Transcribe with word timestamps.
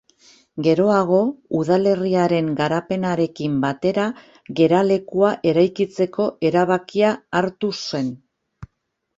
Geroago, 0.67 1.17
udalerriaren 1.57 2.47
garapenarekin 2.61 3.59
batera 3.67 4.07
geralekua 4.61 5.31
eraikitzeko 5.53 6.29
erabakia 6.53 7.13
hartu 7.43 7.75
zen. 7.91 8.13